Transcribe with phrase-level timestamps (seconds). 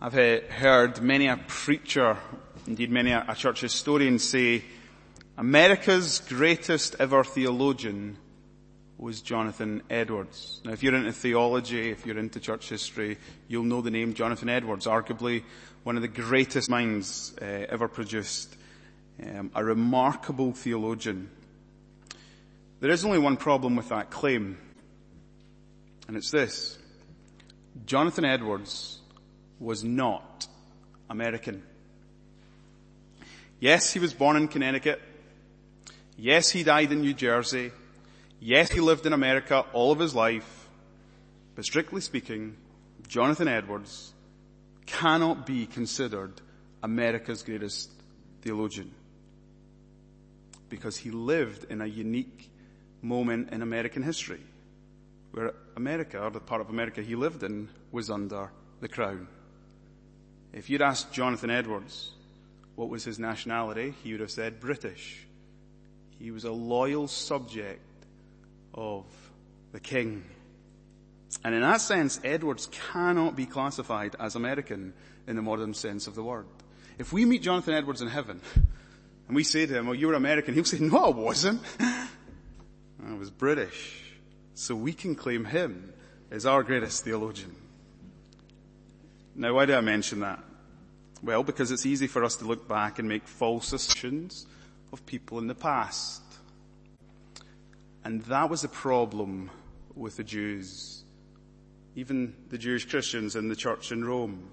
[0.00, 2.16] I've uh, heard many a preacher,
[2.68, 4.62] indeed many a church historian say,
[5.36, 8.16] America's greatest ever theologian
[8.96, 10.60] was Jonathan Edwards.
[10.64, 14.48] Now if you're into theology, if you're into church history, you'll know the name Jonathan
[14.48, 15.42] Edwards, arguably
[15.82, 18.54] one of the greatest minds uh, ever produced.
[19.20, 21.28] Um, a remarkable theologian.
[22.78, 24.58] There is only one problem with that claim,
[26.06, 26.78] and it's this.
[27.84, 29.00] Jonathan Edwards
[29.60, 30.46] was not
[31.10, 31.62] American.
[33.60, 35.00] Yes, he was born in Connecticut.
[36.16, 37.72] Yes, he died in New Jersey.
[38.40, 40.68] Yes, he lived in America all of his life.
[41.56, 42.56] But strictly speaking,
[43.08, 44.12] Jonathan Edwards
[44.86, 46.40] cannot be considered
[46.82, 47.90] America's greatest
[48.42, 48.92] theologian.
[50.68, 52.50] Because he lived in a unique
[53.02, 54.40] moment in American history
[55.32, 59.26] where America, or the part of America he lived in, was under the crown.
[60.52, 62.10] If you'd asked Jonathan Edwards
[62.74, 65.26] what was his nationality, he would have said British.
[66.18, 67.80] He was a loyal subject
[68.74, 69.04] of
[69.72, 70.24] the king.
[71.44, 74.94] And in that sense, Edwards cannot be classified as American
[75.26, 76.46] in the modern sense of the word.
[76.98, 78.40] If we meet Jonathan Edwards in heaven,
[79.28, 81.62] and we say to him, well, you were American, he'll say, no, I wasn't.
[81.78, 84.02] I was British.
[84.54, 85.92] So we can claim him
[86.30, 87.54] as our greatest theologian.
[89.38, 90.42] Now why do I mention that?
[91.22, 94.46] Well, because it's easy for us to look back and make false assumptions
[94.92, 96.22] of people in the past.
[98.04, 99.50] And that was the problem
[99.94, 101.04] with the Jews,
[101.94, 104.50] even the Jewish Christians in the church in Rome.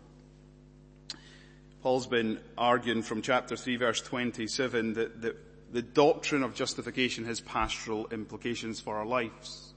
[1.81, 5.35] Paul's been arguing from chapter 3 verse 27 that, that
[5.73, 9.73] the doctrine of justification has pastoral implications for our lives.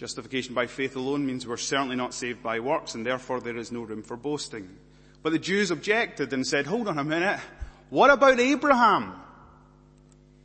[0.00, 3.70] Justification by faith alone means we're certainly not saved by works and therefore there is
[3.70, 4.66] no room for boasting.
[5.22, 7.38] But the Jews objected and said, hold on a minute,
[7.90, 9.12] what about Abraham?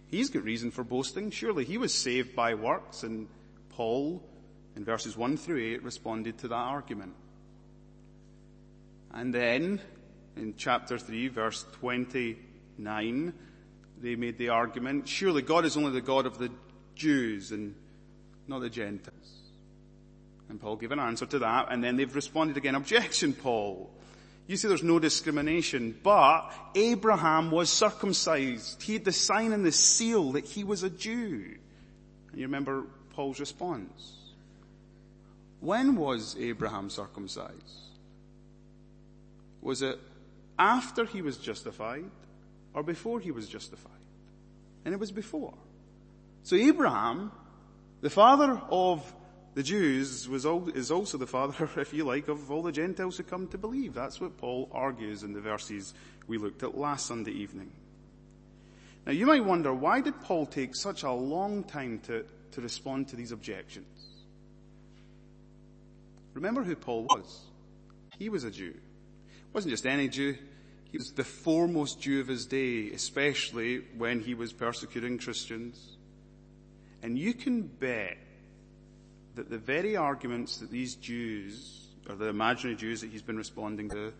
[0.07, 1.31] He's got reason for boasting.
[1.31, 3.29] Surely he was saved by works and
[3.69, 4.21] Paul
[4.75, 7.13] in verses 1 through 8 responded to that argument.
[9.13, 9.79] And then
[10.35, 13.33] in chapter 3 verse 29
[14.01, 16.51] they made the argument, surely God is only the God of the
[16.95, 17.73] Jews and
[18.49, 19.44] not the Gentiles.
[20.49, 23.89] And Paul gave an answer to that, and then they've responded again, objection, Paul.
[24.47, 28.81] You see there's no discrimination, but Abraham was circumcised.
[28.83, 31.55] He had the sign and the seal that he was a Jew.
[32.31, 34.17] And you remember Paul's response.
[35.61, 37.55] When was Abraham circumcised?
[39.61, 39.99] Was it
[40.59, 42.05] after he was justified
[42.75, 43.91] or before he was justified?
[44.83, 45.55] And it was before.
[46.43, 47.31] So Abraham,
[48.01, 49.11] the father of
[49.55, 53.17] the Jews was all, is also the father, if you like, of all the Gentiles
[53.17, 53.93] who come to believe.
[53.93, 55.93] That's what Paul argues in the verses
[56.27, 57.71] we looked at last Sunday evening.
[59.05, 63.07] Now you might wonder, why did Paul take such a long time to, to respond
[63.09, 63.87] to these objections?
[66.33, 67.45] Remember who Paul was.
[68.19, 68.73] He was a Jew.
[68.73, 70.35] He wasn't just any Jew.
[70.91, 75.97] He was the foremost Jew of his day, especially when he was persecuting Christians.
[77.01, 78.17] And you can bet
[79.35, 83.89] that the very arguments that these Jews, or the imaginary Jews that he's been responding
[83.89, 84.13] to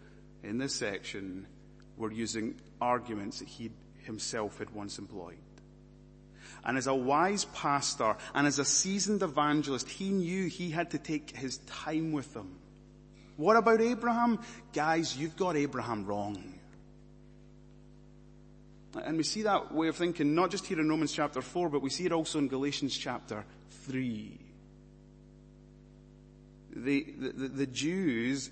[0.44, 1.48] in this section,
[1.98, 3.72] were using arguments that he
[4.04, 5.38] himself had once employed.
[6.64, 10.98] And as a wise pastor and as a seasoned evangelist, he knew he had to
[10.98, 12.59] take his time with them.
[13.38, 14.40] What about Abraham?
[14.74, 16.54] Guys, you've got Abraham wrong.
[19.04, 21.81] And we see that way of thinking not just here in Romans chapter 4, but
[21.81, 23.46] we see it also in Galatians chapter
[23.84, 24.44] 3
[26.75, 28.50] the, the, the Jews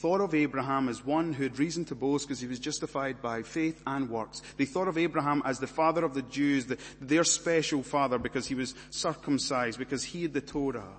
[0.00, 3.42] thought of Abraham as one who had reason to boast because he was justified by
[3.42, 4.40] faith and works.
[4.56, 8.46] They thought of Abraham as the father of the Jews, the, their special father because
[8.46, 10.96] he was circumcised, because he had the Torah.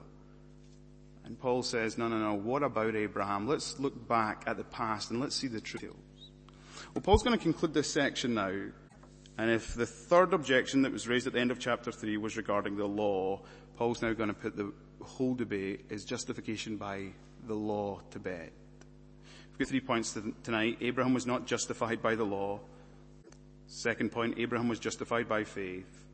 [1.24, 3.48] And Paul says, no, no, no, what about Abraham?
[3.48, 5.84] Let's look back at the past and let's see the truth.
[6.94, 8.54] Well, Paul's going to conclude this section now.
[9.38, 12.38] And if the third objection that was raised at the end of chapter 3 was
[12.38, 13.42] regarding the law,
[13.78, 17.08] Paul's now going to put the whole debate is justification by
[17.48, 18.52] the law to bed.
[19.52, 20.78] We've got three points tonight.
[20.82, 22.60] Abraham was not justified by the law.
[23.68, 26.06] Second point, Abraham was justified by faith.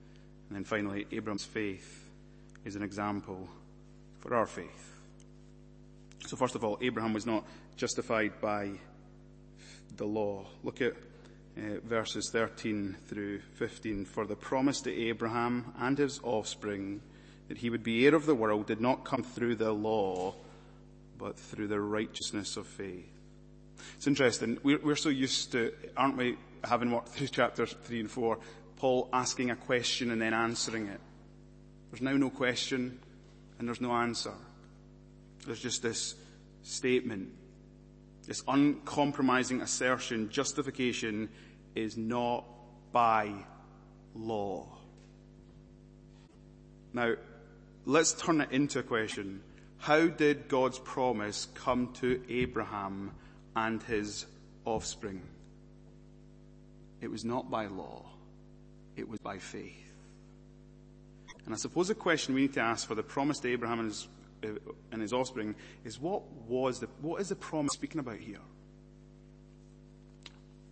[0.49, 2.09] And then finally, Abraham's faith
[2.65, 3.47] is an example
[4.19, 4.95] for our faith.
[6.25, 7.45] So first of all, Abraham was not
[7.75, 8.71] justified by
[9.95, 10.45] the law.
[10.63, 10.93] Look at
[11.57, 14.05] uh, verses 13 through 15.
[14.05, 17.01] For the promise to Abraham and his offspring
[17.47, 20.33] that he would be heir of the world did not come through the law,
[21.17, 23.09] but through the righteousness of faith.
[23.95, 24.57] It's interesting.
[24.63, 28.39] We're, we're so used to, aren't we, having worked through chapters three and four,
[28.77, 30.99] Paul asking a question and then answering it.
[31.91, 32.99] There's now no question
[33.57, 34.33] and there's no answer.
[35.45, 36.15] There's just this
[36.63, 37.29] statement,
[38.25, 41.29] this uncompromising assertion, justification
[41.75, 42.43] is not
[42.91, 43.33] by
[44.13, 44.67] law.
[46.93, 47.15] Now,
[47.87, 49.41] let's turn it into a question.
[49.77, 53.11] How did God's promise come to Abraham
[53.55, 54.25] and his
[54.65, 55.21] offspring?
[57.01, 58.05] It was not by law.
[58.95, 59.73] It was by faith.
[61.45, 63.89] And I suppose the question we need to ask for the promise to Abraham and
[63.89, 64.07] his,
[64.43, 64.47] uh,
[64.91, 65.55] and his offspring
[65.85, 68.41] is what was the, what is the promise speaking about here?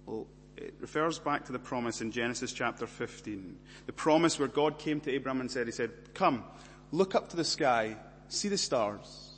[0.06, 0.28] Well,
[0.58, 3.58] it refers back to the promise in Genesis chapter 15.
[3.86, 6.44] The promise where God came to Abraham and said, he said, come,
[6.96, 7.98] look up to the sky,
[8.30, 9.34] see the stars.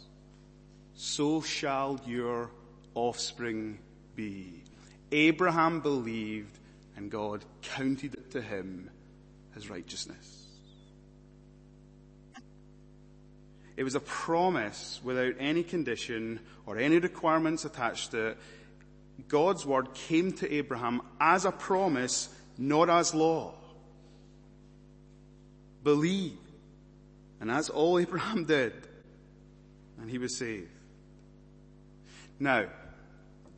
[0.93, 2.51] So shall your
[2.93, 3.79] offspring
[4.15, 4.63] be.
[5.11, 6.57] Abraham believed
[6.95, 8.89] and God counted it to him
[9.55, 10.45] as righteousness.
[13.75, 18.37] It was a promise without any condition or any requirements attached to it.
[19.27, 23.53] God's word came to Abraham as a promise, not as law.
[25.83, 26.37] Believe.
[27.39, 28.73] And that's all Abraham did.
[29.99, 30.69] And he was saved.
[32.39, 32.65] Now,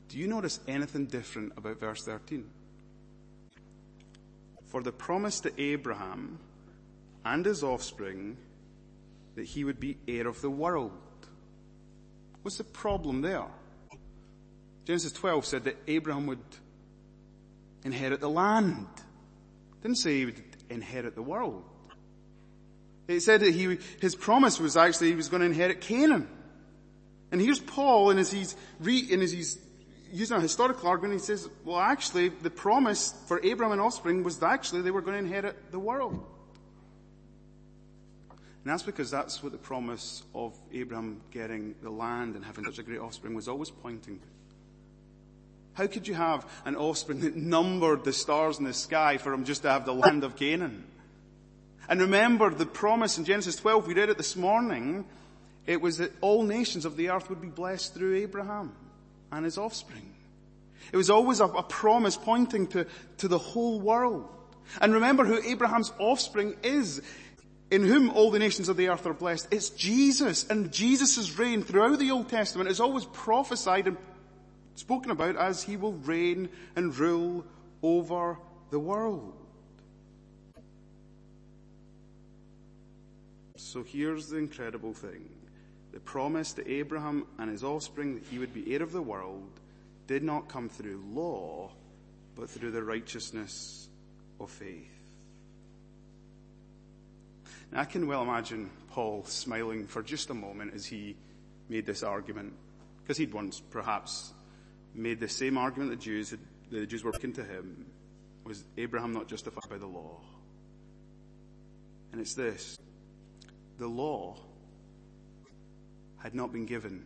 [0.07, 2.49] do you notice anything different about verse 13?
[4.67, 6.39] For the promise to Abraham
[7.25, 8.37] and his offspring
[9.35, 10.91] that he would be heir of the world.
[12.41, 13.45] What's the problem there?
[14.85, 16.39] Genesis 12 said that Abraham would
[17.83, 18.87] inherit the land.
[19.81, 21.63] Didn't say he would inherit the world.
[23.09, 26.27] It said that he, his promise was actually he was going to inherit Canaan.
[27.31, 29.57] And here's Paul, and as he's re, and as he's
[30.11, 34.37] using a historical argument, he says, well actually, the promise for Abraham and offspring was
[34.39, 36.23] that actually they were going to inherit the world.
[38.31, 42.77] And that's because that's what the promise of Abraham getting the land and having such
[42.77, 44.19] a great offspring was always pointing.
[45.73, 49.45] How could you have an offspring that numbered the stars in the sky for him
[49.45, 50.83] just to have the land of Canaan?
[51.89, 55.05] And remember the promise in Genesis 12, we read it this morning,
[55.65, 58.75] it was that all nations of the earth would be blessed through Abraham
[59.31, 60.13] and his offspring.
[60.91, 62.85] It was always a, a promise pointing to,
[63.17, 64.29] to the whole world.
[64.79, 67.01] And remember who Abraham's offspring is
[67.71, 69.47] in whom all the nations of the earth are blessed.
[69.49, 73.97] It's Jesus and Jesus' reign throughout the Old Testament is always prophesied and
[74.75, 77.45] spoken about as he will reign and rule
[77.81, 78.37] over
[78.69, 79.38] the world.
[83.59, 85.29] So here's the incredible thing.
[85.91, 89.49] The promise to Abraham and his offspring that he would be heir of the world
[90.07, 91.71] did not come through law,
[92.35, 93.89] but through the righteousness
[94.39, 94.87] of faith.
[97.71, 101.17] Now, I can well imagine Paul smiling for just a moment as he
[101.67, 102.53] made this argument,
[103.03, 104.33] because he'd once perhaps
[104.95, 106.39] made the same argument the Jews had,
[106.71, 107.85] the Jews were making to him.
[108.45, 110.21] Was Abraham not justified by the law?
[112.11, 112.77] And it's this.
[113.79, 114.35] The law
[116.17, 117.05] had not been given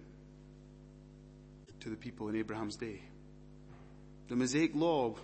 [1.79, 2.99] to the people in Abraham's day.
[4.27, 5.15] The Mosaic law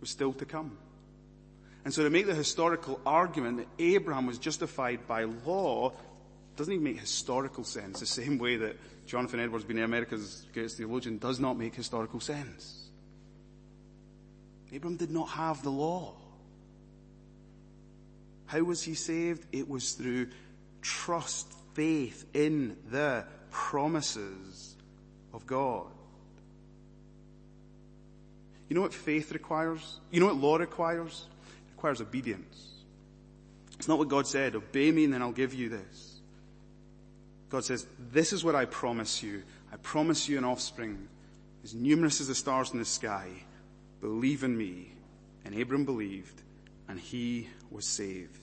[0.00, 0.76] was still to come.
[1.84, 5.92] And so to make the historical argument that Abraham was justified by law
[6.56, 8.76] doesn't even make historical sense, the same way that
[9.06, 12.90] Jonathan Edwards, being America's greatest theologian, does not make historical sense.
[14.72, 16.14] Abraham did not have the law.
[18.46, 19.46] How was he saved?
[19.52, 20.28] It was through
[20.84, 24.76] trust, faith in the promises
[25.32, 25.86] of God.
[28.68, 30.00] You know what faith requires?
[30.10, 31.26] You know what law requires?
[31.68, 32.70] It requires obedience.
[33.78, 36.20] It's not what God said, obey me and then I'll give you this.
[37.48, 39.42] God says, this is what I promise you.
[39.72, 41.08] I promise you an offspring
[41.62, 43.28] as numerous as the stars in the sky.
[44.00, 44.92] Believe in me.
[45.44, 46.42] And Abram believed
[46.88, 48.38] and he was saved.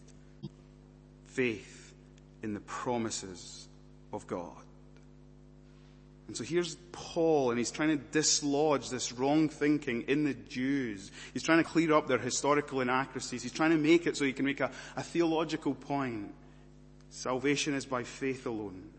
[1.27, 1.80] Faith
[2.43, 3.67] in the promises
[4.13, 4.63] of God.
[6.27, 11.11] And so here's Paul and he's trying to dislodge this wrong thinking in the Jews.
[11.33, 13.43] He's trying to clear up their historical inaccuracies.
[13.43, 16.33] He's trying to make it so he can make a, a theological point.
[17.09, 18.91] Salvation is by faith alone.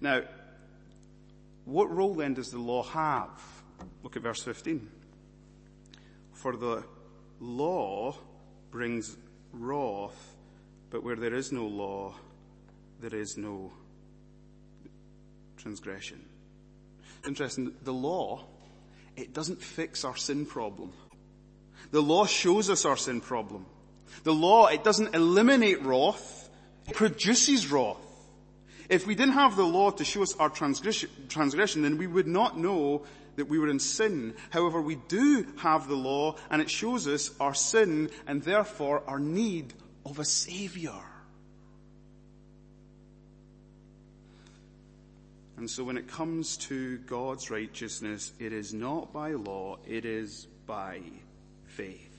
[0.00, 0.22] Now,
[1.64, 3.30] what role then does the law have?
[4.02, 4.88] Look at verse 15.
[6.32, 6.84] For the
[7.40, 8.14] law
[8.70, 9.16] brings
[9.52, 10.31] wrath,
[10.92, 12.12] but where there is no law,
[13.00, 13.72] there is no
[15.56, 16.22] transgression.
[17.26, 18.44] Interesting, the law,
[19.16, 20.92] it doesn't fix our sin problem.
[21.92, 23.64] The law shows us our sin problem.
[24.24, 26.50] The law, it doesn't eliminate wrath,
[26.86, 27.96] it produces wrath.
[28.90, 32.26] If we didn't have the law to show us our transgression, transgression, then we would
[32.26, 33.06] not know
[33.36, 34.34] that we were in sin.
[34.50, 39.18] However, we do have the law and it shows us our sin and therefore our
[39.18, 39.72] need
[40.04, 40.92] of a savior.
[45.56, 50.46] And so when it comes to God's righteousness, it is not by law, it is
[50.66, 51.00] by
[51.66, 52.18] faith.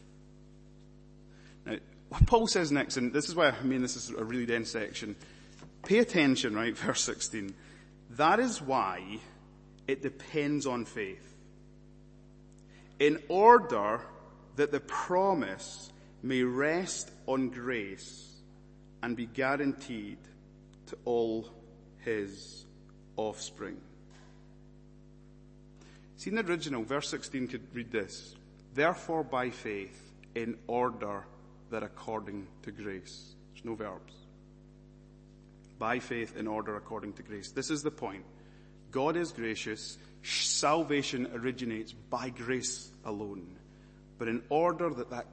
[1.66, 1.78] Now,
[2.10, 4.70] what Paul says next, and this is why I mean this is a really dense
[4.70, 5.16] section.
[5.86, 6.78] Pay attention, right?
[6.78, 7.54] Verse 16.
[8.12, 9.20] That is why
[9.88, 11.36] it depends on faith.
[13.00, 14.02] In order
[14.56, 15.92] that the promise
[16.24, 18.32] may rest on grace
[19.04, 20.18] and be guaranteed
[20.88, 21.50] to all
[22.00, 22.66] his
[23.18, 23.78] offspring.
[26.18, 28.36] See in the original, verse 16 could read this.
[28.74, 30.00] Therefore by faith,
[30.36, 31.26] in order
[31.70, 33.36] that according to grace.
[33.54, 34.14] There's no verbs.
[35.78, 37.52] By faith, in order according to grace.
[37.52, 38.24] This is the point.
[38.92, 39.98] God is gracious.
[40.22, 43.58] Salvation originates by grace alone.
[44.18, 45.26] But in order that that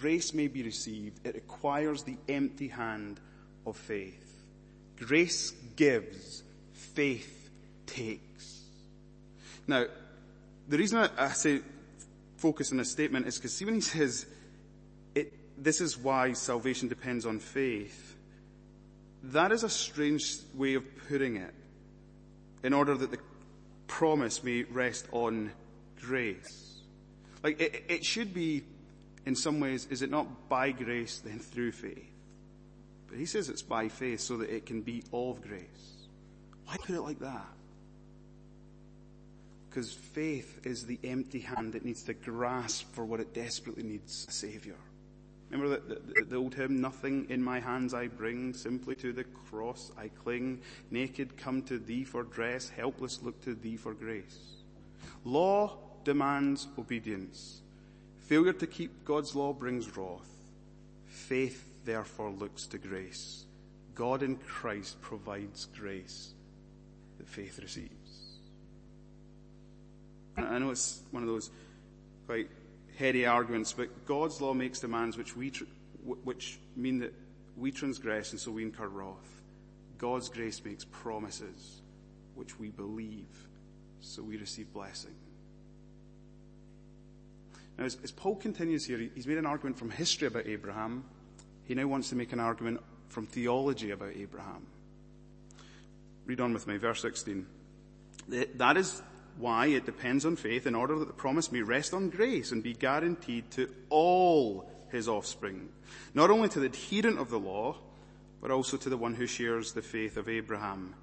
[0.00, 3.20] grace may be received, it requires the empty hand
[3.66, 4.44] of faith.
[4.96, 7.50] Grace gives, faith
[7.86, 8.62] takes.
[9.66, 9.86] Now,
[10.68, 11.60] the reason I, say
[12.36, 14.26] focus on this statement is because see when he says,
[15.14, 15.32] it,
[15.62, 18.16] this is why salvation depends on faith,
[19.24, 21.54] that is a strange way of putting it
[22.62, 23.18] in order that the
[23.86, 25.52] promise may rest on
[26.00, 26.80] grace.
[27.42, 28.62] Like it, it should be,
[29.26, 32.10] in some ways, is it not by grace then through faith?
[33.08, 36.06] But he says it's by faith so that it can be of grace.
[36.66, 37.46] Why put it like that?
[39.68, 44.26] Because faith is the empty hand that needs to grasp for what it desperately needs,
[44.28, 44.76] a savior.
[45.50, 49.24] Remember the, the, the, old hymn, nothing in my hands I bring, simply to the
[49.24, 54.38] cross I cling, naked come to thee for dress, helpless look to thee for grace.
[55.24, 57.60] Law demands obedience.
[58.24, 60.28] Failure to keep God's law brings wrath.
[61.06, 63.44] Faith therefore looks to grace.
[63.94, 66.32] God in Christ provides grace
[67.18, 67.90] that faith receives.
[70.36, 71.50] I know it's one of those
[72.26, 72.48] quite
[72.98, 75.64] heady arguments, but God's law makes demands which we, tr-
[76.24, 77.12] which mean that
[77.56, 79.42] we transgress and so we incur wrath.
[79.98, 81.82] God's grace makes promises
[82.34, 83.48] which we believe,
[84.00, 85.14] so we receive blessing.
[87.78, 91.04] Now, as, as Paul continues here, he's made an argument from history about Abraham.
[91.64, 94.66] He now wants to make an argument from theology about Abraham.
[96.26, 97.46] Read on with me, verse 16.
[98.56, 99.02] That is
[99.36, 99.66] why?
[99.66, 102.74] It depends on faith in order that the promise may rest on grace and be
[102.74, 105.68] guaranteed to all his offspring.
[106.14, 107.76] Not only to the adherent of the law,
[108.40, 110.94] but also to the one who shares the faith of Abraham,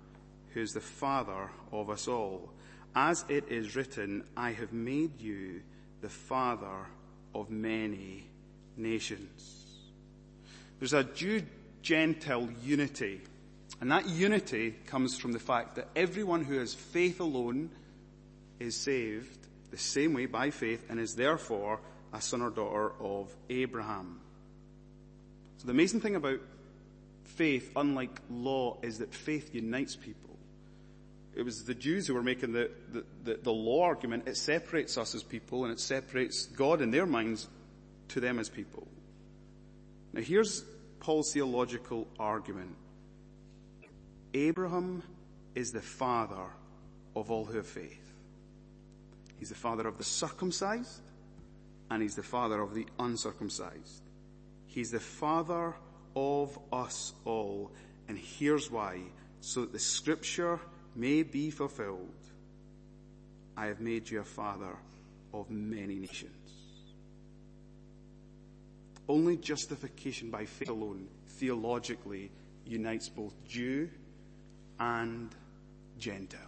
[0.54, 2.50] who is the father of us all.
[2.96, 5.62] As it is written, I have made you
[6.02, 6.88] the father
[7.34, 8.26] of many
[8.76, 9.66] nations.
[10.80, 13.22] There's a Jew-Gentile unity,
[13.80, 17.70] and that unity comes from the fact that everyone who has faith alone
[18.60, 21.80] is saved the same way by faith and is therefore
[22.14, 24.20] a son or daughter of Abraham.
[25.58, 26.40] So the amazing thing about
[27.24, 30.31] faith, unlike law, is that faith unites people.
[31.34, 34.28] It was the Jews who were making the, the, the, the law argument.
[34.28, 37.48] It separates us as people and it separates God in their minds
[38.10, 38.88] to them as people.
[40.14, 40.64] Now here's
[41.00, 42.76] Paul's theological argument.
[44.34, 45.04] Abraham
[45.56, 46.46] is the father
[47.16, 48.14] of all who have faith.
[49.40, 51.02] He's the father of the circumcised
[51.90, 54.02] and he's the father of the uncircumcised.
[54.68, 55.76] He's the father
[56.16, 57.72] of us all.
[58.08, 59.02] And here's why.
[59.42, 60.60] So that the scripture
[60.96, 62.10] may be fulfilled.
[63.58, 64.76] I have made you a father
[65.34, 66.32] of many nations.
[69.08, 72.32] Only justification by faith alone theologically
[72.66, 73.90] unites both Jew
[74.80, 75.30] and
[75.98, 76.40] Gentile.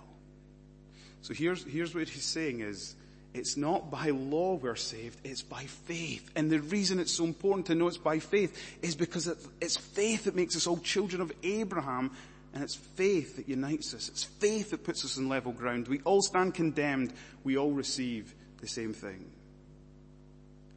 [1.22, 2.96] So here's, here's what he's saying is,
[3.34, 6.30] it's not by law we're saved, it's by faith.
[6.36, 9.28] And the reason it's so important to know it's by faith is because
[9.60, 12.12] it's faith that makes us all children of Abraham,
[12.54, 14.10] and it's faith that unites us.
[14.10, 15.88] It's faith that puts us on level ground.
[15.88, 19.26] We all stand condemned, we all receive the same thing.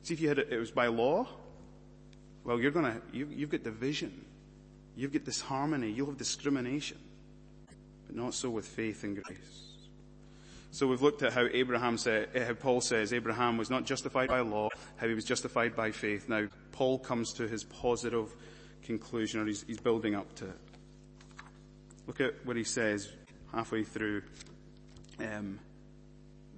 [0.03, 1.27] See if you had it, it was by law,
[2.45, 4.25] well you're gonna, you, you've got division.
[4.97, 6.97] You've got disharmony, you'll have discrimination.
[8.07, 9.67] but not so with faith and grace.
[10.71, 14.29] So we've looked at how Abraham said, eh, how Paul says Abraham was not justified
[14.29, 16.29] by law, how he was justified by faith.
[16.29, 18.35] Now Paul comes to his positive
[18.83, 20.59] conclusion, or he's, he's building up to it.
[22.07, 23.11] Look at what he says
[23.53, 24.23] halfway through
[25.19, 25.59] um,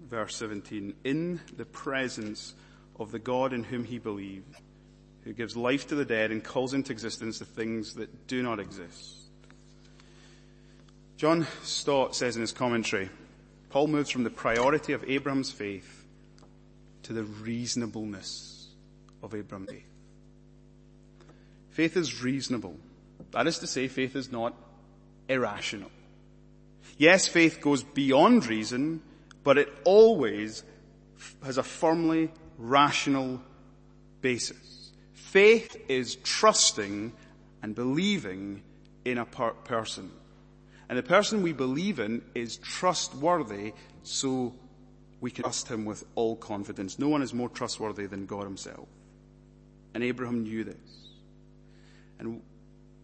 [0.08, 0.94] verse 17.
[1.04, 2.54] In the presence
[2.98, 4.56] of the God in whom he believed,
[5.24, 8.60] who gives life to the dead and calls into existence the things that do not
[8.60, 9.16] exist.
[11.16, 13.10] John Stott says in his commentary,
[13.70, 16.04] Paul moves from the priority of Abraham's faith
[17.02, 18.68] to the reasonableness
[19.22, 19.90] of Abraham's faith.
[21.70, 22.76] Faith is reasonable.
[23.32, 24.54] That is to say, faith is not
[25.28, 25.90] irrational.
[26.96, 29.02] Yes, faith goes beyond reason,
[29.44, 30.64] but it always
[31.44, 33.40] has a firmly rational
[34.20, 34.92] basis.
[35.12, 37.12] Faith is trusting
[37.62, 38.62] and believing
[39.04, 40.10] in a per- person.
[40.88, 44.54] And the person we believe in is trustworthy, so
[45.20, 46.98] we can trust him with all confidence.
[46.98, 48.88] No one is more trustworthy than God himself.
[49.94, 50.76] And Abraham knew this.
[52.18, 52.42] And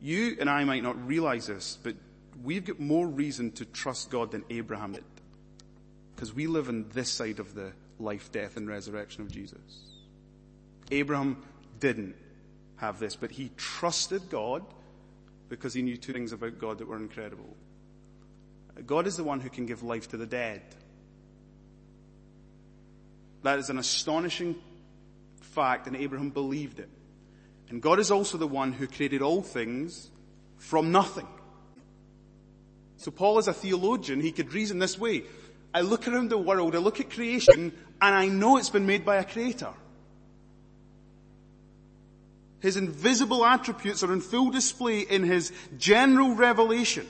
[0.00, 1.95] you and I might not realize this, but
[2.42, 5.04] we've got more reason to trust God than Abraham did.
[6.14, 9.58] Because we live on this side of the life, death, and resurrection of Jesus.
[10.90, 11.42] Abraham
[11.80, 12.14] didn't
[12.76, 14.64] have this, but he trusted God
[15.48, 17.56] because he knew two things about God that were incredible.
[18.86, 20.62] God is the one who can give life to the dead.
[23.42, 24.56] That is an astonishing
[25.40, 26.88] fact, and Abraham believed it.
[27.68, 30.10] And God is also the one who created all things
[30.58, 31.28] from nothing.
[33.04, 35.25] So Paul is a theologian, he could reason this way.
[35.75, 37.70] I look around the world, I look at creation,
[38.00, 39.75] and I know it's been made by a creator.
[42.61, 47.06] His invisible attributes are in full display in his general revelation.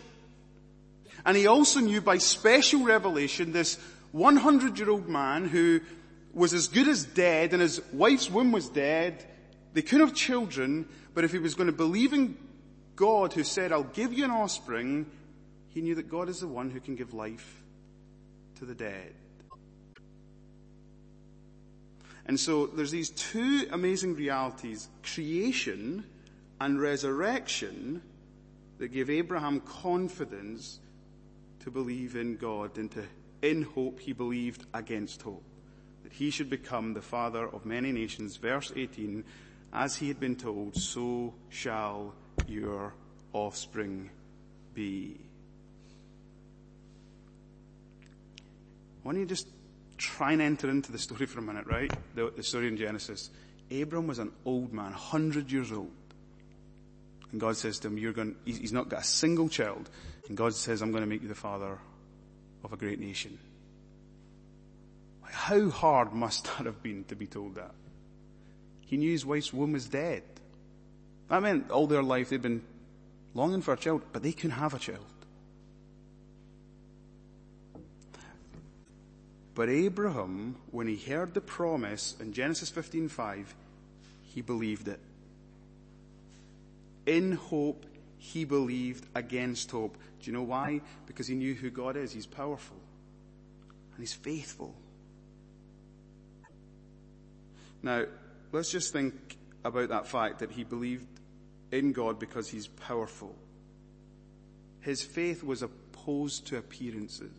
[1.25, 3.79] And he also knew by special revelation this
[4.11, 5.81] 100 year old man who
[6.33, 9.25] was as good as dead and his wife's womb was dead.
[9.75, 12.37] They couldn't have children, but if he was going to believe in
[12.97, 15.07] God who said, I'll give you an offspring,
[15.75, 17.63] he knew that God is the one who can give life
[18.59, 19.13] to the dead.
[22.27, 26.05] And so there's these two amazing realities, creation
[26.61, 28.01] and resurrection,
[28.79, 30.79] that give Abraham confidence
[31.61, 33.05] to believe in God and to,
[33.43, 35.43] in hope, he believed against hope.
[36.05, 38.37] That he should become the father of many nations.
[38.37, 39.25] Verse 18,
[39.73, 42.15] as he had been told, so shall
[42.47, 42.95] your
[43.33, 44.11] offspring
[44.73, 45.24] be.
[49.05, 49.47] Why don't you just
[49.99, 51.93] try and enter into the story for a minute, right?
[52.15, 53.31] The, the story in Genesis.
[53.71, 55.93] Abram was an old man, 100 years old.
[57.31, 59.91] And God says to him, you're going, he's not got a single child.
[60.29, 61.79] And God says, I'm going to make you the father
[62.65, 63.39] of a great nation.
[65.23, 67.75] How hard must that have been to be told that?
[68.81, 70.23] He knew his wife's womb was dead.
[71.29, 72.63] That meant all their life they'd been
[73.35, 75.05] longing for a child, but they couldn't have a child.
[79.55, 83.55] But Abraham, when he heard the promise in Genesis 15:5,
[84.23, 85.01] he believed it.
[87.07, 87.87] In hope,
[88.19, 89.97] he believed against hope.
[90.21, 90.81] Do you know why?
[91.07, 92.13] Because he knew who God is.
[92.13, 92.79] He's powerful.
[93.95, 94.75] And he's faithful.
[97.83, 98.07] Now,
[98.51, 99.15] let's just think
[99.63, 101.07] about that fact that he believed
[101.71, 103.37] in God because he's powerful.
[104.81, 107.31] His faith was opposed to appearances.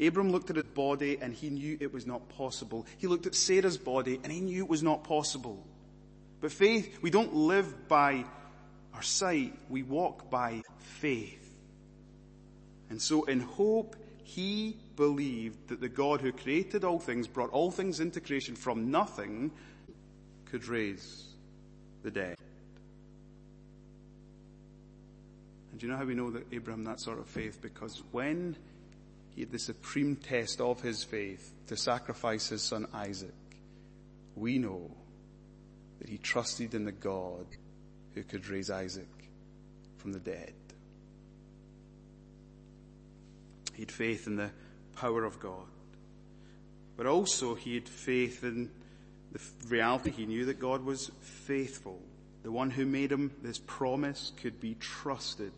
[0.00, 2.86] Abram looked at his body and he knew it was not possible.
[2.98, 5.62] He looked at Sarah's body and he knew it was not possible.
[6.40, 8.24] But faith, we don't live by
[8.94, 11.36] our sight, we walk by faith.
[12.88, 17.70] And so in hope, he believed that the God who created all things, brought all
[17.70, 19.50] things into creation from nothing,
[20.46, 21.24] could raise
[22.02, 22.36] the dead.
[25.70, 27.60] And do you know how we know that Abraham that sort of faith?
[27.60, 28.56] Because when
[29.44, 33.34] the supreme test of his faith to sacrifice his son Isaac,
[34.34, 34.90] we know
[35.98, 37.46] that he trusted in the God
[38.14, 39.08] who could raise Isaac
[39.98, 40.54] from the dead.
[43.74, 44.50] He had faith in the
[44.96, 45.66] power of God.
[46.96, 48.70] But also he had faith in
[49.32, 52.00] the reality he knew that God was faithful.
[52.42, 55.52] The one who made him this promise could be trusted.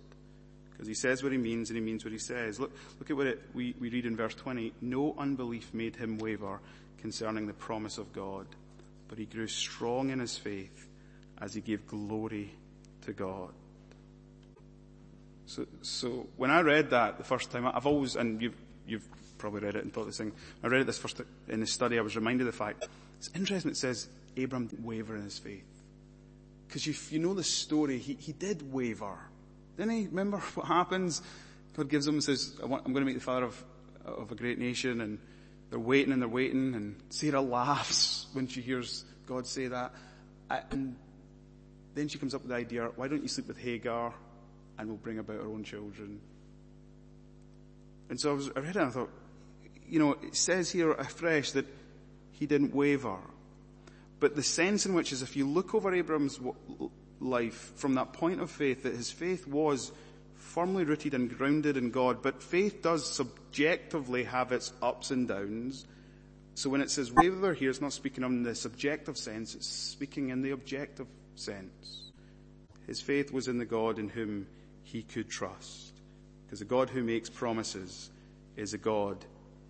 [0.83, 2.59] Because he says what he means and he means what he says.
[2.59, 4.73] Look, look at what it, we, we read in verse 20.
[4.81, 6.59] No unbelief made him waver
[7.01, 8.49] concerning the promise of God,
[9.07, 10.89] but he grew strong in his faith
[11.41, 12.53] as he gave glory
[13.03, 13.51] to God.
[15.47, 19.07] So, so when I read that the first time, I've always, and you've, you've
[19.39, 20.33] probably read it and thought this thing,
[20.65, 23.31] I read it this first in the study, I was reminded of the fact, it's
[23.37, 25.63] interesting it says Abram didn't waver in his faith.
[26.67, 29.17] Because if you know the story, he, he did waver.
[29.83, 30.07] Didn't he?
[30.07, 31.23] Remember what happens?
[31.77, 33.65] God gives him and says, I I'm going to make the father of,
[34.05, 35.19] of a great nation and
[35.71, 39.93] they're waiting and they're waiting and Sarah laughs when she hears God say that.
[40.71, 40.95] And
[41.97, 44.15] then she comes up with the idea, why don't you sleep with Hagar
[44.79, 46.21] and we'll bring about our own children?
[48.09, 49.11] And so I, was, I read it and I thought,
[49.89, 51.67] you know, it says here afresh that
[52.31, 53.19] he didn't waver.
[54.21, 56.39] But the sense in which is if you look over Abram's
[57.23, 59.93] life from that point of faith, that his faith was
[60.35, 65.87] firmly rooted and grounded in God, but faith does subjectively have its ups and downs.
[66.55, 70.29] So when it says waver here, it's not speaking in the subjective sense, it's speaking
[70.29, 72.13] in the objective sense.
[72.87, 74.47] His faith was in the God in whom
[74.83, 75.95] he could trust.
[76.45, 78.11] Because the God who makes promises
[78.57, 79.25] is a God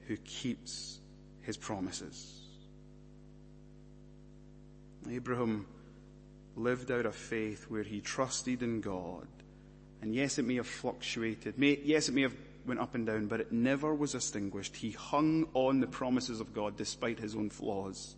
[0.09, 0.99] who keeps
[1.43, 2.41] his promises.
[5.09, 5.67] Abraham
[6.57, 9.27] lived out a faith where he trusted in God.
[10.01, 11.59] And yes, it may have fluctuated.
[11.59, 12.35] May, yes, it may have
[12.67, 14.77] went up and down, but it never was extinguished.
[14.77, 18.15] He hung on the promises of God despite his own flaws.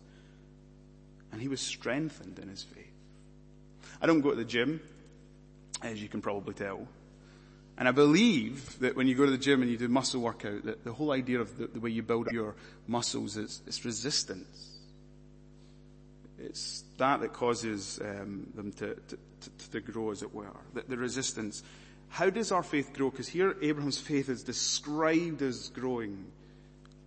[1.31, 2.85] And he was strengthened in his faith.
[4.01, 4.81] I don't go to the gym,
[5.81, 6.87] as you can probably tell.
[7.77, 10.63] And I believe that when you go to the gym and you do muscle workout,
[10.63, 12.55] that the whole idea of the, the way you build your
[12.87, 14.74] muscles is, is resistance.
[16.45, 20.55] It's that that causes um, them to, to, to, to, grow, as it were.
[20.73, 21.63] The, the resistance.
[22.09, 23.09] How does our faith grow?
[23.09, 26.25] Because here Abraham's faith is described as growing.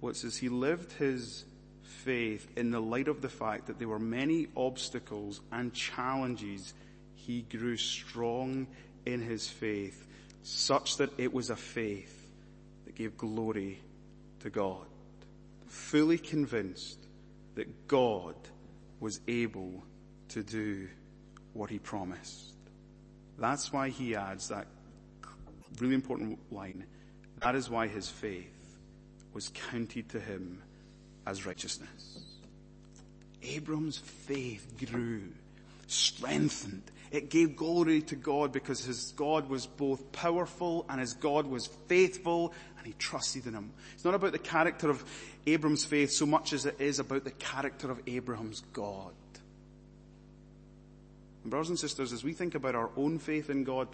[0.01, 1.45] What says he lived his
[1.83, 6.75] faith in the light of the fact that there were many obstacles and challenges.
[7.15, 8.67] He grew strong
[9.07, 10.07] in his faith,
[10.43, 12.31] such that it was a faith
[12.85, 13.81] that gave glory
[14.41, 14.87] to God.
[15.67, 16.99] Fully convinced
[17.55, 18.35] that God
[19.01, 19.83] was able
[20.29, 20.89] to do
[21.53, 22.55] what he promised.
[23.39, 24.67] That's why he adds that
[25.81, 26.85] really important line.
[27.43, 28.79] That is why his faith
[29.33, 30.63] was counted to him
[31.27, 32.21] as righteousness.
[33.43, 35.23] Abram's faith grew,
[35.87, 36.91] strengthened.
[37.11, 41.67] It gave glory to God because his God was both powerful and his God was
[41.87, 43.73] faithful and he trusted in him.
[43.95, 45.05] It's not about the character of
[45.47, 49.13] Abram's faith so much as it is about the character of Abraham's God.
[51.43, 53.89] And brothers and sisters, as we think about our own faith in God,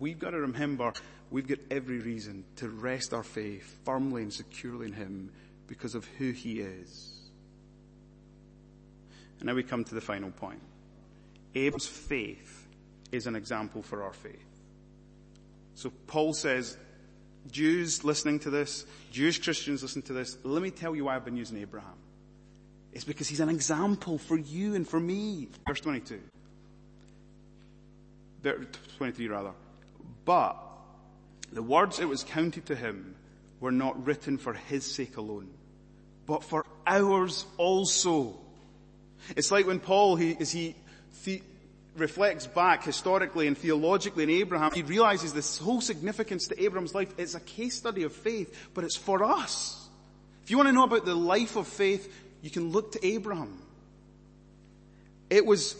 [0.00, 0.92] we've got to remember
[1.30, 5.30] we've got every reason to rest our faith firmly and securely in Him
[5.66, 7.12] because of who He is.
[9.38, 10.60] And now we come to the final point.
[11.56, 12.68] Abram's faith
[13.10, 14.44] is an example for our faith.
[15.74, 16.76] So Paul says,
[17.50, 21.24] Jews listening to this, Jewish Christians listening to this, let me tell you why I've
[21.24, 21.94] been using Abraham.
[22.92, 25.48] It's because he's an example for you and for me.
[25.66, 26.20] Verse 22.
[28.98, 29.52] 23 rather.
[30.24, 30.56] But
[31.52, 33.16] the words it was counted to him
[33.60, 35.48] were not written for his sake alone,
[36.26, 38.36] but for ours also.
[39.36, 40.76] It's like when Paul, he, as he
[41.24, 41.42] the,
[41.96, 47.12] reflects back historically and theologically in Abraham, he realizes this whole significance to Abraham's life.
[47.18, 49.88] It's a case study of faith, but it's for us.
[50.44, 53.60] If you want to know about the life of faith, you can look to Abraham.
[55.30, 55.74] It was,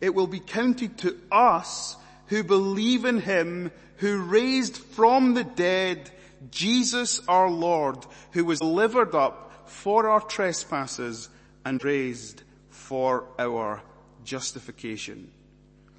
[0.00, 3.70] it will be counted to us who believe in him
[4.02, 6.10] who raised from the dead
[6.50, 11.28] Jesus our Lord, who was delivered up for our trespasses
[11.64, 13.80] and raised for our
[14.24, 15.30] justification.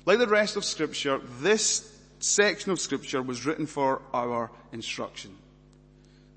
[0.06, 5.36] Like the rest of scripture, this section of scripture was written for our instruction.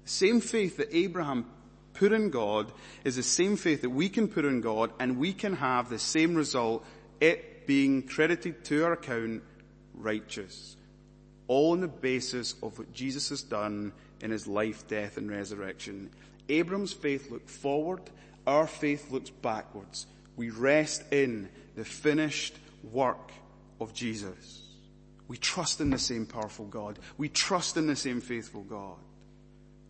[0.04, 1.46] The same faith that Abraham
[1.94, 2.70] put in God
[3.04, 5.98] is the same faith that we can put in God and we can have the
[5.98, 6.84] same result,
[7.20, 9.42] it being credited to our account
[9.94, 10.76] righteous.
[11.48, 16.10] All on the basis of what Jesus has done in his life, death and resurrection.
[16.48, 18.02] Abram's faith looked forward,
[18.46, 20.06] our faith looks backwards.
[20.36, 23.30] We rest in the finished work
[23.80, 24.62] of Jesus.
[25.28, 26.98] We trust in the same powerful God.
[27.18, 28.96] We trust in the same faithful God.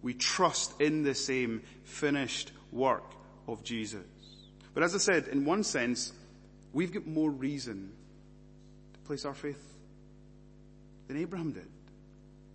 [0.03, 3.13] We trust in the same finished work
[3.47, 4.05] of Jesus.
[4.75, 6.13] But as I said, in one sense,
[6.73, 7.93] we've got more reason
[8.95, 9.63] to place our faith
[11.09, 11.69] than Abraham did.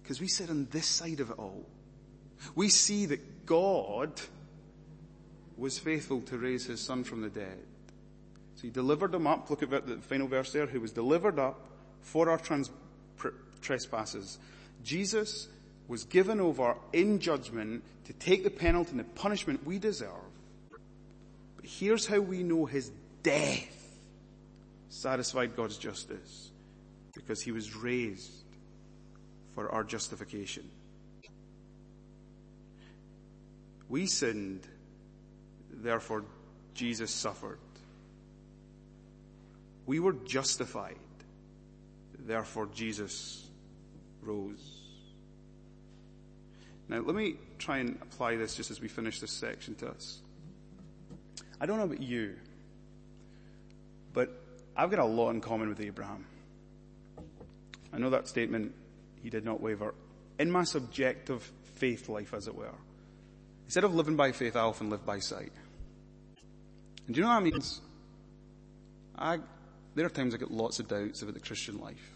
[0.02, 1.66] Because we sit on this side of it all.
[2.56, 4.20] We see that God
[5.58, 7.60] was faithful to raise his son from the dead.
[8.56, 11.68] So he delivered them up, look at the final verse there, who was delivered up
[12.02, 12.72] for our trans-
[13.62, 14.38] trespasses.
[14.84, 15.48] Jesus
[15.88, 20.10] was given over in judgment to take the penalty and the punishment we deserve.
[21.56, 22.92] But here's how we know his
[23.24, 24.00] death
[24.90, 26.52] satisfied God's justice.
[27.14, 28.32] Because he was raised
[29.54, 30.70] for our justification.
[33.90, 34.66] We sinned,
[35.70, 36.24] therefore
[36.74, 37.60] Jesus suffered.
[39.86, 41.00] We were justified,
[42.18, 43.48] therefore Jesus
[44.22, 44.82] rose.
[46.88, 50.20] Now let me try and apply this just as we finish this section to us.
[51.60, 52.36] I don't know about you,
[54.14, 54.30] but
[54.76, 56.26] I've got a lot in common with Abraham.
[57.94, 58.74] I know that statement,
[59.22, 59.94] he did not waver.
[60.40, 62.74] In my subjective faith life, as it were,
[63.66, 65.52] instead of living by faith, I often live by sight.
[67.06, 67.82] And do you know what that means?
[69.18, 69.40] I,
[69.96, 72.12] there are times I get lots of doubts about the Christian life.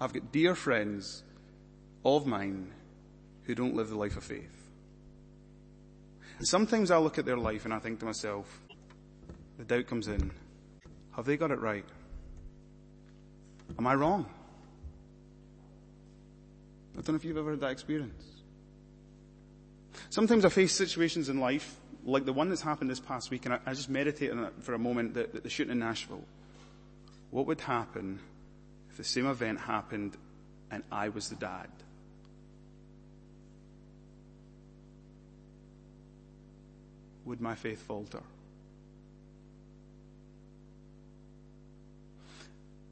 [0.00, 1.22] I've got dear friends
[2.04, 2.72] of mine
[3.44, 4.70] who don't live the life of faith.
[6.38, 8.60] And sometimes I look at their life and I think to myself,
[9.58, 10.30] the doubt comes in.
[11.16, 11.84] Have they got it right?
[13.78, 14.26] Am I wrong?
[16.92, 18.24] I don't know if you've ever had that experience.
[20.10, 23.54] Sometimes I face situations in life like the one that's happened this past week and
[23.54, 26.24] I, I just meditate on it for a moment that, that the shooting in Nashville.
[27.32, 28.20] What would happen
[28.90, 30.18] if the same event happened
[30.70, 31.68] and I was the dad?
[37.24, 38.20] Would my faith falter?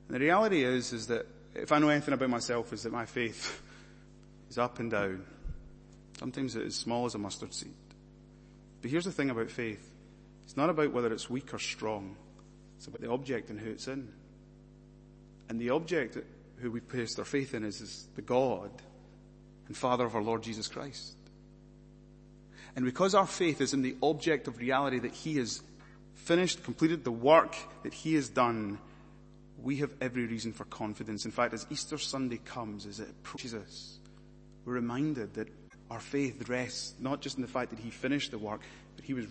[0.09, 3.05] And the reality is, is that if I know anything about myself is that my
[3.05, 3.61] faith
[4.49, 5.23] is up and down.
[6.19, 7.75] Sometimes it is small as a mustard seed.
[8.81, 9.87] But here's the thing about faith.
[10.45, 12.17] It's not about whether it's weak or strong.
[12.79, 14.09] It's about the object and who it's in.
[15.51, 16.17] And the object
[16.59, 18.71] who we place our faith in is, is the God
[19.67, 21.17] and Father of our Lord Jesus Christ.
[22.77, 25.61] And because our faith is in the object of reality that He has
[26.15, 28.79] finished, completed the work that He has done,
[29.61, 31.25] we have every reason for confidence.
[31.25, 33.99] In fact, as Easter Sunday comes, as it approaches us,
[34.65, 35.49] we're reminded that
[35.91, 38.61] our faith rests not just in the fact that He finished the work,
[38.95, 39.27] but He was,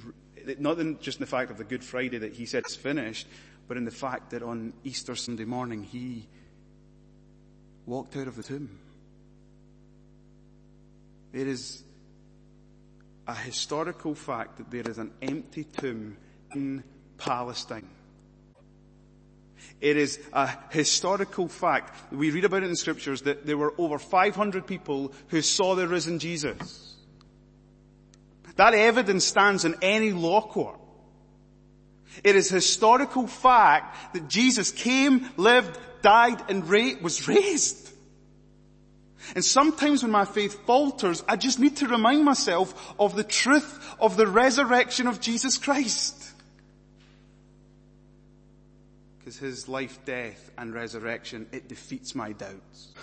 [0.59, 3.25] not just in the fact of the Good Friday that He said it's finished,
[3.69, 6.27] but in the fact that on Easter Sunday morning He
[7.85, 8.79] walked out of the tomb.
[11.31, 11.83] It is
[13.27, 16.17] a historical fact that there is an empty tomb
[16.53, 16.83] in
[17.17, 17.87] Palestine.
[19.79, 22.11] It is a historical fact.
[22.11, 25.75] We read about it in the scriptures that there were over 500 people who saw
[25.75, 26.95] the risen Jesus.
[28.55, 30.78] That evidence stands in any law court.
[32.23, 36.67] It is historical fact that Jesus came, lived, died, and
[37.01, 37.89] was raised.
[39.35, 43.95] And sometimes when my faith falters, I just need to remind myself of the truth
[43.99, 46.15] of the resurrection of Jesus Christ.
[49.19, 52.93] Because his life, death, and resurrection, it defeats my doubts.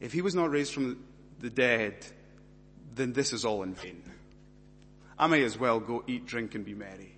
[0.00, 1.04] If he was not raised from
[1.40, 1.94] the dead,
[2.94, 4.02] then this is all in vain.
[5.18, 7.12] I may as well go eat, drink, and be merry.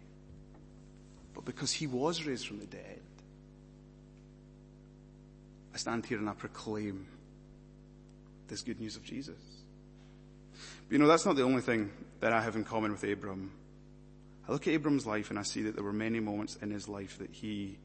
[1.34, 3.00] But because he was raised from the dead,
[5.74, 7.06] I stand here and I proclaim
[8.48, 9.36] this good news of Jesus.
[10.88, 13.52] But you know, that's not the only thing that I have in common with Abram.
[14.48, 16.88] I look at Abram's life and I see that there were many moments in his
[16.88, 17.78] life that he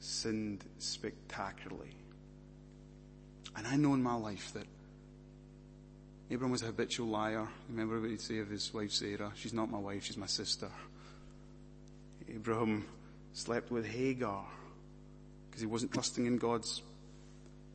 [0.00, 1.96] sinned spectacularly.
[3.56, 4.66] And I know in my life that
[6.30, 7.48] Abram was a habitual liar.
[7.68, 9.32] Remember what he'd say of his wife Sarah?
[9.34, 10.68] She's not my wife, she's my sister.
[12.28, 12.84] Abraham
[13.32, 14.44] slept with Hagar
[15.48, 16.82] because he wasn't trusting in God's,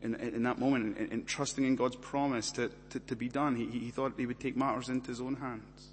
[0.04, 3.56] in, in that moment, in, in, trusting in God's promise to, to, to be done.
[3.56, 5.88] He, he thought he would take matters into his own hands.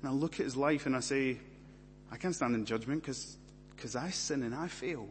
[0.00, 1.38] And I look at his life and I say,
[2.10, 3.36] I can't stand in judgment because,
[3.76, 5.06] because I sin and I fail.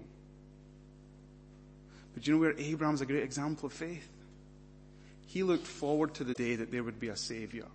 [2.14, 4.08] But you know where Abraham's a great example of faith?
[5.34, 7.66] He looked forward to the day that there would be a savior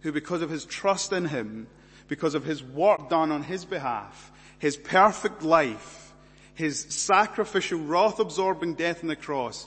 [0.00, 1.66] who because of his trust in him,
[2.08, 6.14] because of his work done on his behalf, his perfect life,
[6.54, 9.66] his sacrificial, wrath-absorbing death on the cross,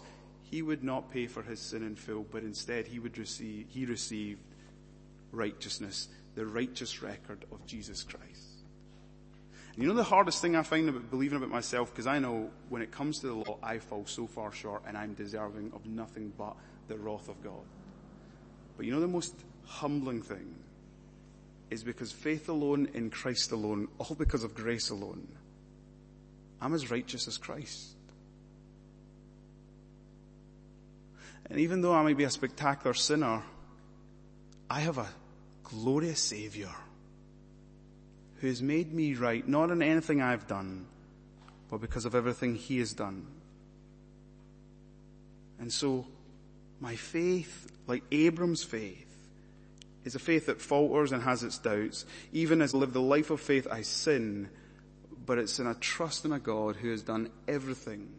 [0.49, 3.85] he would not pay for his sin in full, but instead he would receive, he
[3.85, 4.41] received
[5.31, 8.46] righteousness, the righteous record of Jesus Christ.
[9.77, 12.81] You know the hardest thing I find about believing about myself, because I know when
[12.81, 16.33] it comes to the law, I fall so far short and I'm deserving of nothing
[16.35, 16.55] but
[16.87, 17.61] the wrath of God.
[18.75, 19.35] But you know the most
[19.65, 20.55] humbling thing
[21.69, 25.27] is because faith alone in Christ alone, all because of grace alone,
[26.59, 27.93] I'm as righteous as Christ.
[31.51, 33.43] And even though I may be a spectacular sinner,
[34.71, 35.07] I have a
[35.63, 36.73] glorious savior
[38.39, 40.85] who has made me right, not in anything I've done,
[41.69, 43.25] but because of everything He has done.
[45.59, 46.05] And so,
[46.79, 49.07] my faith, like Abram's faith,
[50.05, 52.05] is a faith that falters and has its doubts.
[52.31, 54.49] Even as I live the life of faith, I sin,
[55.25, 58.09] but it's in a trust in a God who has done everything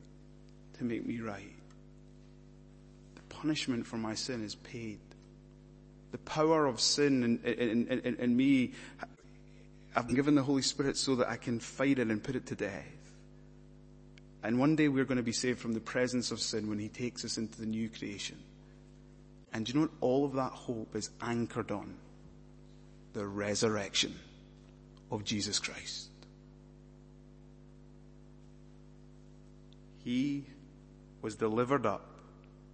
[0.78, 1.54] to make me right.
[3.14, 4.98] The punishment for my sin is paid.
[6.10, 8.72] The power of sin in, in, in, in, me,
[9.96, 12.46] I've been given the Holy Spirit so that I can fight it and put it
[12.46, 12.84] to death.
[14.42, 16.88] And one day we're going to be saved from the presence of sin when He
[16.88, 18.36] takes us into the new creation.
[19.52, 21.94] And you know what all of that hope is anchored on?
[23.14, 24.14] The resurrection
[25.10, 26.10] of Jesus Christ.
[30.04, 30.44] He
[31.20, 32.06] was delivered up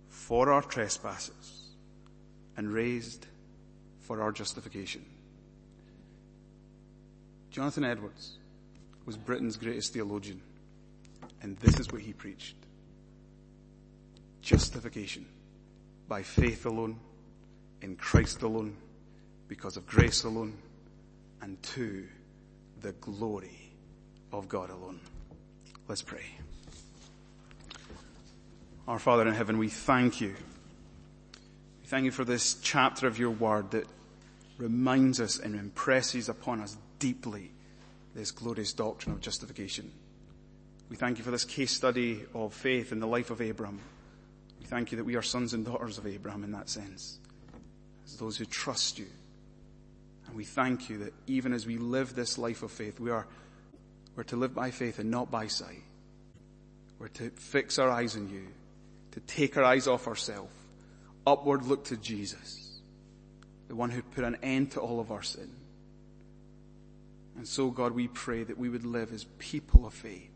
[0.09, 1.70] for our trespasses
[2.57, 3.27] and raised
[4.00, 5.05] for our justification.
[7.54, 8.38] Jonathan Edwards
[9.06, 10.40] was Britain's greatest theologian,
[11.40, 12.56] and this is what he preached.
[14.42, 15.24] Justification
[16.08, 16.98] by faith alone,
[17.80, 18.76] in Christ alone,
[19.46, 20.54] because of grace alone,
[21.42, 22.08] and to
[22.80, 23.70] the glory
[24.32, 24.98] of God alone.
[25.86, 26.24] Let's pray.
[28.88, 30.34] Our Father in heaven, we thank you.
[31.82, 33.86] We thank you for this chapter of your word that
[34.58, 37.50] reminds us and impresses upon us deeply
[38.14, 39.92] this glorious doctrine of justification.
[40.88, 43.78] We thank you for this case study of faith in the life of Abraham.
[44.58, 47.18] We thank you that we are sons and daughters of Abraham in that sense,
[48.06, 49.04] as those who trust you.
[50.26, 53.26] And we thank you that even as we live this life of faith, we are,
[54.16, 55.82] we're to live by faith and not by sight.
[56.98, 58.46] We're to fix our eyes on you,
[59.10, 60.54] to take our eyes off ourselves,
[61.26, 62.80] upward look to Jesus,
[63.68, 65.50] the one who put an end to all of our sin.
[67.37, 70.31] And so God, we pray that we would live as people of faith.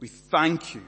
[0.00, 0.82] We thank you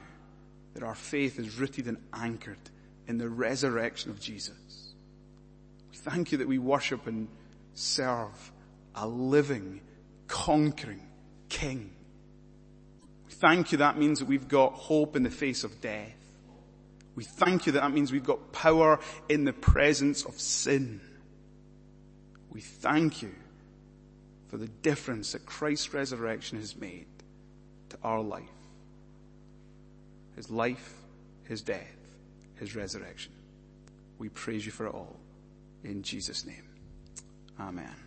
[0.74, 2.58] that our faith is rooted and anchored
[3.06, 4.94] in the resurrection of Jesus.
[5.90, 7.28] We thank you that we worship and
[7.74, 8.52] serve
[8.94, 9.80] a living,
[10.26, 11.06] conquering
[11.48, 11.92] King.
[13.26, 16.16] We thank you that means that we've got hope in the face of death.
[17.14, 21.00] We thank you that that means we've got power in the presence of sin.
[22.50, 23.34] We thank you
[24.54, 27.06] for the difference that Christ's resurrection has made
[27.88, 28.44] to our life
[30.36, 30.94] his life,
[31.42, 31.96] his death,
[32.60, 33.32] his resurrection.
[34.16, 35.16] We praise you for it all.
[35.82, 36.62] In Jesus' name.
[37.58, 38.03] Amen.